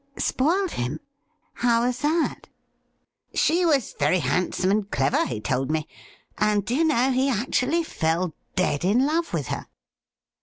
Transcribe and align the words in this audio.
'Spoiled 0.17 0.71
him? 0.71 0.99
How 1.53 1.85
was 1.85 1.99
that?' 1.99 2.09
MR. 2.15 2.37
WALETS 2.37 2.39
CHIEF 2.39 3.39
43' 3.39 3.39
She 3.55 3.65
was 3.67 3.95
very 3.99 4.17
handsome 4.17 4.71
and 4.71 4.89
clever, 4.89 5.27
he 5.27 5.39
told 5.39 5.69
me. 5.69 5.87
And, 6.39 6.65
do 6.65 6.73
you 6.73 6.83
know, 6.85 7.11
he 7.11 7.29
actually 7.29 7.83
fell 7.83 8.33
dead 8.55 8.83
in 8.83 9.05
love 9.05 9.31
with 9.31 9.49
her.' 9.49 9.67